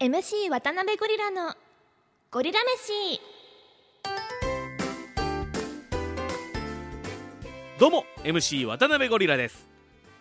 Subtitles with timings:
[0.00, 1.54] MC 渡辺ゴリラの
[2.30, 3.20] ゴリラ飯。
[7.80, 9.68] どうも MC 渡辺ゴリラです。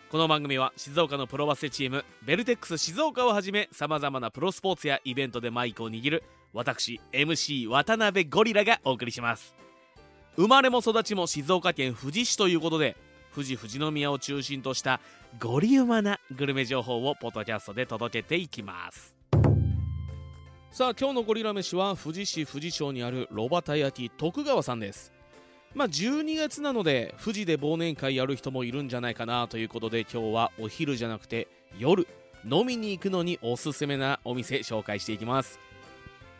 [0.09, 6.23] この番組は静岡のプロバスケチームベルテックス静岡をはじめさまざまなプロスポーツやイベントでマイクを握る
[6.53, 9.53] 私 MC 渡辺ゴリラがお送りします。
[10.37, 12.97] 生まれも育ちも静岡県富士市ということで
[13.31, 14.99] 富士富士宮を中心とした
[15.39, 19.16] ゴリウマなグルメ情報をポッドキャストで届けていきます。
[20.77, 25.11] さあ今日のゴリラ飯は富士市富士町にある炉端焼き徳川さんです。
[25.73, 31.47] まあ12月なので富士で忘年会やる人もいるんじゃないかなということで今日はお昼じゃなくて
[31.79, 32.07] 夜
[32.45, 35.59] 飲みに行くのにおすすめなお店紹介していきます。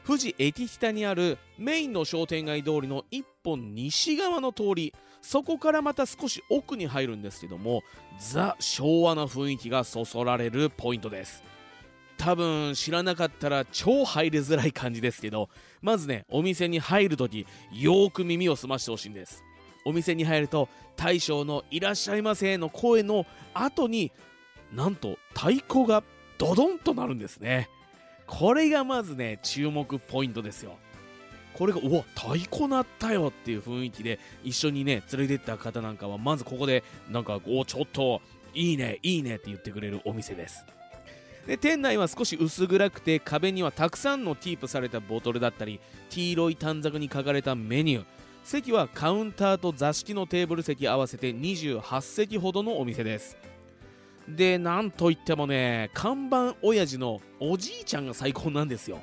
[0.05, 4.94] 富士駅北にあるメインの商店街通りの一本西側の通り
[5.24, 7.82] そこからまた少し奥に入るんですけども
[8.20, 11.43] ザ昭和な雰囲気がそそられるポイントです。
[12.18, 15.49] 多分知らなかったら超入りづらい感じですけど
[15.82, 19.43] まずねお店に入るときよーく耳を澄ましてほしいんです。
[19.85, 24.12] お店に入ると大将の「いらっしゃいませ」の声の後に
[24.74, 26.04] なんと太鼓が
[26.37, 27.70] ドドンとなるんですね。
[28.26, 30.77] これがまずね注目ポイントですよ。
[31.54, 38.21] これがうわ太鼓鳴ったよっていう雰囲気で一緒にね連れてった方なんかはまずここでなんかおちょっと
[38.54, 40.65] いいねいいねって言ってくれるお店です。
[41.48, 48.05] で店内は少し薄暗くて壁にはたくさんのティープされたボトルだったり黄色い短冊に書かれたメニュー。
[48.43, 53.37] 席はカウンターと座敷のテーブル席合わせて28席ほどのお店です。
[54.27, 58.99] でなんといってもね看板親父のおじいちゃんが最高なんですよ。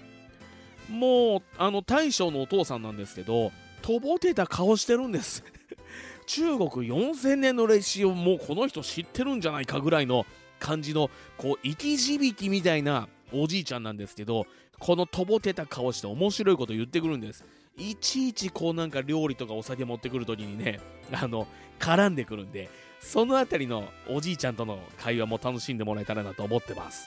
[0.90, 5.42] もうあの大将のお父さんなんですけどとぼけた顔してるんです。
[6.26, 10.26] 中国4000年の歴史をもうこの人知ってるんじゃないかぐらいの
[10.64, 14.46] 感じのこう生き字引みたいなおじいちゃんなんですけど
[14.78, 17.44] このとぼけた顔して面白いこと言ってくるんです。
[17.77, 20.80] いちいちこうなんか料理とかお酒持ってくるときにね
[21.12, 21.48] あの
[21.80, 27.06] 絡んでくるんでそのあたりのおじいちゃんとの会話も楽しんでもらえたらなと思ってます。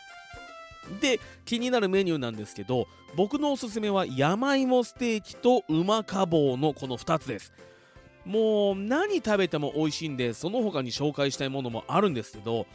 [1.02, 7.54] で気になるメニューなんですけど僕のおすすめは山芋ステーキとうまかぼうのこの2つです。
[8.26, 12.68] もう何食べても美味しいんでその他に紹介したいものもあるんですけど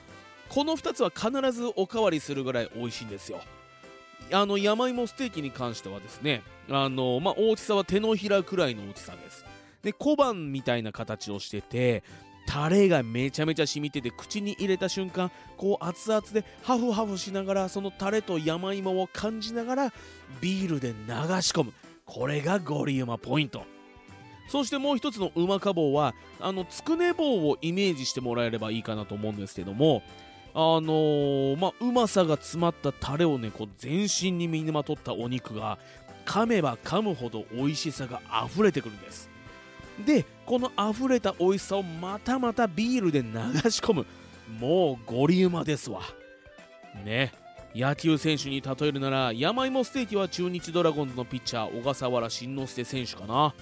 [0.52, 3.40] この2つは必ずおかわりするぐらい美味しいんですよ。
[4.30, 9.46] あの山芋ステーキに関してはですねあの、まあ、大きさは手のひらくらいの大きさです。
[9.82, 12.02] で小判みたいな形をしてて
[12.46, 19.92] タレがめちゃめちゃ染みてて口に入れた瞬間こう熱々でハフハフしながらそのタレと山芋を感じながら
[20.42, 20.94] ビールで流
[21.40, 21.72] し込む。
[22.04, 23.64] これがゴリウマポイント。
[24.48, 30.02] そしてもう一つのうまか棒はあのつくね棒をイメージしてもらえればいいかなと思うんですけども
[30.54, 35.78] あのー、まあ、うまさが詰まったタレをねこう全身に身にまとったお肉が
[36.26, 39.30] 噛めば噛むほど美味しさが溢れてくるんです。
[40.04, 43.30] でこの溢れた美味しさをまたまたビールで流
[43.70, 44.06] し込む
[44.58, 46.02] もうゴリウマですわ。
[47.04, 47.32] ね。
[47.74, 53.54] 野球選手に例えるなら山芋ステーキは中日ドラゴンズのピッチャー小笠原慎之介選手かな。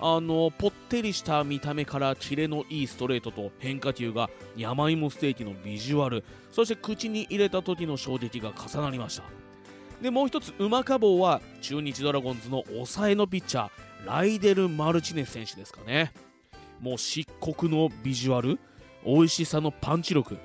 [0.00, 9.22] あのぽってりした見た目からキレのいいストレートと変化球が山芋ステーキのビジュアルそして口に入れた時の衝撃が重なりました。
[10.02, 16.12] でもう一つうまか棒は中日ドラゴンズの抑えのピッチャーライデル・マルチネス選手ですかね。
[16.80, 18.58] もう漆黒のビジュアル
[19.06, 20.36] 美味しさのパンチ力。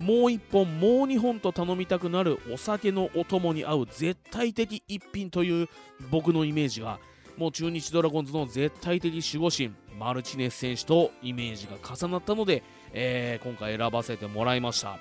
[0.00, 5.68] もう一本もう二本と頼みたくなるお酒のお供に合う絶対的一品という
[6.10, 6.98] 僕のイメージが
[7.36, 12.62] もう中日ドラゴンズの絶対的守護神マルチネス選手とイメージが重なったので、
[12.92, 14.98] えー、今回選ばせてもらいました。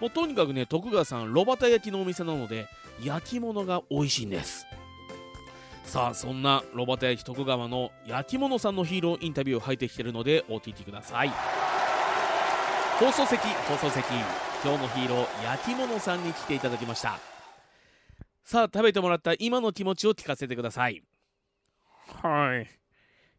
[0.00, 2.68] もうとにかくね徳川さん炉端焼きのお店なので
[3.02, 4.66] 焼き物が美味しいんです。
[5.84, 11.32] さあそんな炉端焼き徳川の焼き物さんのヒーローインタビューを入ってきてるのでお聞きください。
[13.00, 14.04] 放送席放送席。
[14.64, 17.18] 今日のヒーロー焼き物さんに来ていただきました。
[18.44, 21.02] さあ食べてもらった今の気持ちを聞かせてください。
[22.14, 22.68] はい。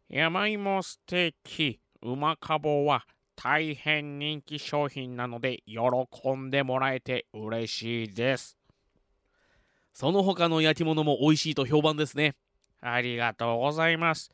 [0.08, 3.04] 山芋ステーキうまかぼは
[3.36, 8.56] 大変人気商品なので喜んでもらえて嬉しいです。
[9.92, 12.36] その他の焼き物も美味しいと評判ですね。
[12.80, 14.30] ありがとうございます。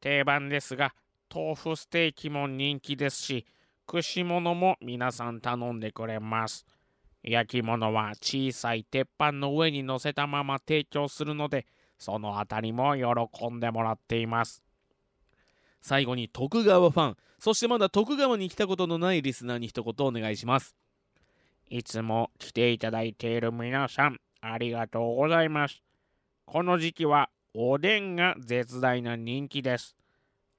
[0.00, 0.94] 定番ですが
[1.32, 3.46] 豆腐ステーキも人気ですし
[3.86, 6.64] 串物も皆さん頼んでくれます。
[7.22, 11.66] 焼き物は小さい鉄板の上に乗せたまま提供するので
[12.02, 14.62] そのあたりも喜んでもらっています
[15.80, 20.76] 最後に徳川ファンそしてまだ徳川に来たことのないリスナーに一言お願いします
[21.70, 25.82] いつも来ていただいている皆さんありがとうございます。
[26.44, 29.96] この時期はおでんが絶大な人気です。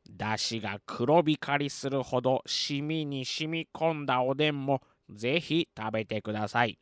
[0.09, 6.79] だしが黒光りするほど染みに染み込んだおでんもぜひ食べてください。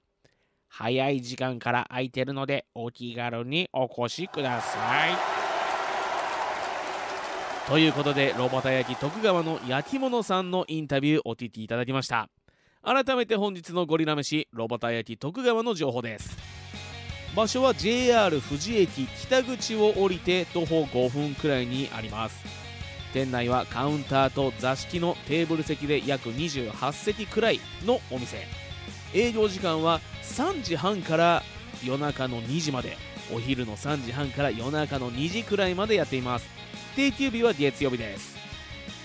[0.73, 5.11] 早い時間から空いてるのでお気軽にお越しください。
[7.67, 12.29] ということでロバタ焼き徳川の焼き物さんのインタビューお聞きいただきました。
[12.83, 16.37] 改めて本日のゴリラ飯ロバタ焼き徳川の情報です。
[17.35, 22.45] 場所は JR 富士駅北口を降りて徒歩5分くらいにあります。
[23.13, 28.70] 店内はカウンターと座敷のテーブル席で約28席くらいのお店。
[29.13, 31.43] 営業時間は3時半から
[31.83, 32.97] 夜中の2時まで
[33.33, 36.47] お昼の3時半から夜中の2時くらいまでやっています。
[36.95, 38.37] 定休日は月曜日です。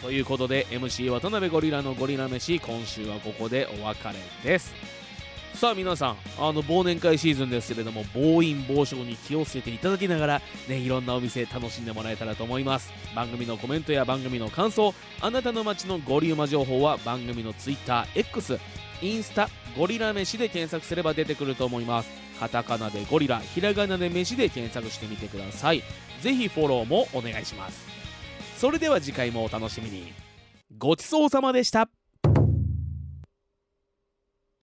[0.02, 4.74] ということで MC 渡辺ゴリラのゴリラ飯今週はここでお別れです。
[5.54, 12.92] さあ皆さんあの忘年会シーズンですけれども暴飲暴食に気をつけていただきながらねいろんなお店楽しんでもらえたらと思います。
[13.14, 18.58] 番組のコメントや番組の感想あなたの街のゴリウマ情報は番組の TwitterX
[19.02, 22.08] インスタゴリラ飯で検索すれば出てくると思います。
[22.40, 25.82] カタカナでゴリラひらがなで飯で検索してみてください。
[26.20, 27.86] ぜひフォローもお願いします。
[28.56, 30.12] それでは次回もお楽しみに。
[30.78, 31.88] ごちそうさまでした。